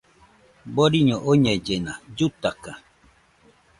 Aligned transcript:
Boriño 0.75 1.17
oñellena, 1.31 1.93
llutaka 2.17 2.71